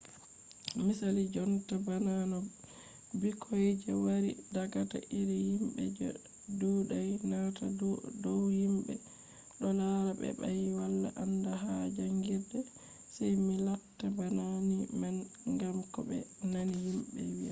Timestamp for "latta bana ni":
13.65-14.83